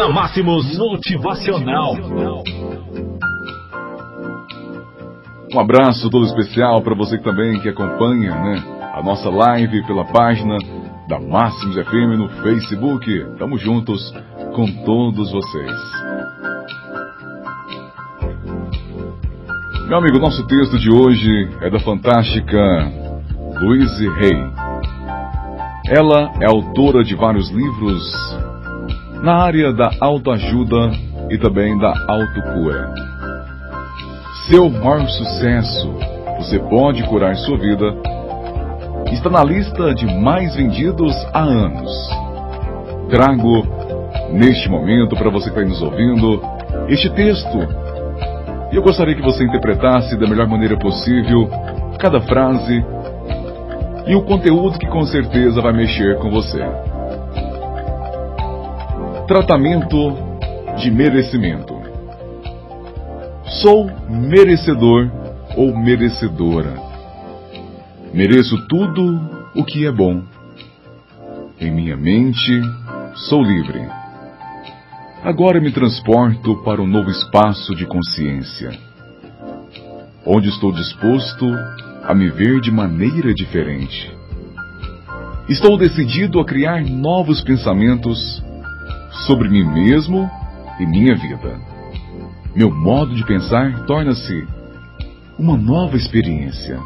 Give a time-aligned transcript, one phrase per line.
[0.00, 1.92] na Máximos Motivacional.
[5.54, 10.56] Um abraço todo especial para você também que acompanha né, a nossa live pela página
[11.06, 13.26] da Máximos FM no Facebook.
[13.38, 14.10] Tamo juntos
[14.54, 15.76] com todos vocês.
[19.86, 22.58] Meu amigo, nosso texto de hoje é da fantástica
[23.60, 24.50] Louise Hay.
[25.90, 28.49] Ela é autora de vários livros
[29.22, 30.92] na área da autoajuda
[31.30, 32.92] e também da autocura.
[34.48, 35.92] Seu maior sucesso,
[36.38, 37.94] você pode curar sua vida,
[39.12, 41.90] está na lista de mais vendidos há anos.
[43.10, 43.62] Trago
[44.32, 46.40] neste momento para você que está nos ouvindo
[46.88, 47.58] este texto.
[48.72, 51.48] E eu gostaria que você interpretasse da melhor maneira possível
[51.98, 52.82] cada frase
[54.06, 56.89] e o conteúdo que com certeza vai mexer com você.
[59.30, 60.18] Tratamento
[60.76, 61.72] de merecimento.
[63.62, 65.08] Sou merecedor
[65.56, 66.74] ou merecedora.
[68.12, 69.20] Mereço tudo
[69.54, 70.24] o que é bom.
[71.60, 72.60] Em minha mente,
[73.28, 73.80] sou livre.
[75.22, 78.76] Agora me transporto para um novo espaço de consciência,
[80.26, 81.46] onde estou disposto
[82.02, 84.12] a me ver de maneira diferente.
[85.48, 88.42] Estou decidido a criar novos pensamentos
[89.26, 90.30] sobre mim mesmo
[90.78, 91.58] e minha vida.
[92.54, 94.46] Meu modo de pensar torna-se
[95.38, 96.78] uma nova experiência.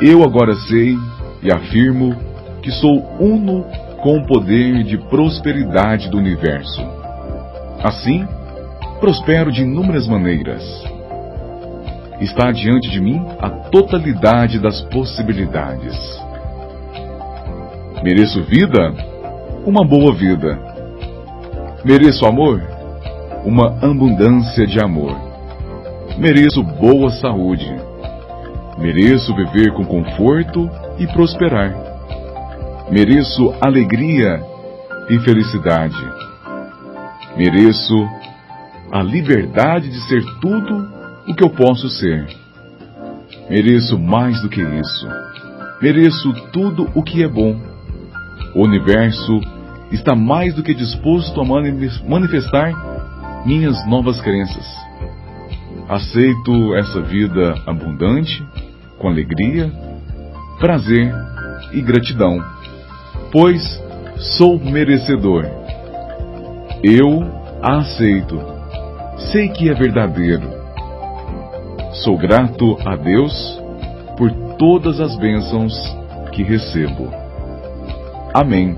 [0.00, 0.96] Eu agora sei
[1.42, 2.14] e afirmo
[2.62, 3.64] que sou uno
[4.02, 6.82] com o poder de prosperidade do universo.
[7.82, 8.26] Assim,
[9.00, 10.62] prospero de inúmeras maneiras.
[12.20, 15.96] Está diante de mim a totalidade das possibilidades.
[18.02, 19.11] Mereço vida?
[19.64, 20.58] Uma boa vida.
[21.84, 22.60] Mereço amor?
[23.44, 25.16] Uma abundância de amor.
[26.18, 27.72] Mereço boa saúde.
[28.76, 30.68] Mereço viver com conforto
[30.98, 31.72] e prosperar.
[32.90, 34.42] Mereço alegria
[35.08, 36.12] e felicidade.
[37.36, 37.94] Mereço
[38.90, 40.88] a liberdade de ser tudo
[41.28, 42.26] o que eu posso ser.
[43.48, 45.08] Mereço mais do que isso.
[45.80, 47.71] Mereço tudo o que é bom.
[48.54, 49.40] O universo
[49.90, 52.72] está mais do que disposto a manifestar
[53.46, 54.66] minhas novas crenças.
[55.88, 58.42] Aceito essa vida abundante,
[58.98, 59.70] com alegria,
[60.58, 61.12] prazer
[61.72, 62.42] e gratidão,
[63.30, 63.62] pois
[64.36, 65.44] sou merecedor.
[66.82, 67.22] Eu
[67.62, 68.40] a aceito.
[69.30, 70.50] Sei que é verdadeiro.
[72.04, 73.60] Sou grato a Deus
[74.16, 75.74] por todas as bênçãos
[76.32, 77.21] que recebo.
[78.34, 78.76] Amém.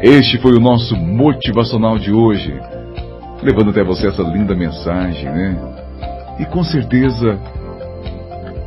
[0.00, 2.52] Este foi o nosso motivacional de hoje,
[3.42, 5.56] levando até você essa linda mensagem, né?
[6.40, 7.38] E com certeza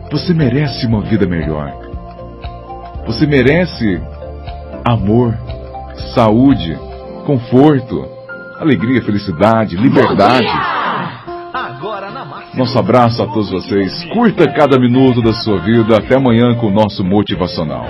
[0.09, 1.73] você merece uma vida melhor.
[3.05, 4.01] Você merece
[4.85, 5.37] amor,
[6.13, 6.77] saúde,
[7.25, 8.07] conforto,
[8.59, 10.47] alegria, felicidade, liberdade.
[12.55, 14.05] Nosso abraço a todos vocês.
[14.13, 15.97] Curta cada minuto da sua vida.
[15.97, 17.85] Até amanhã com o nosso motivacional.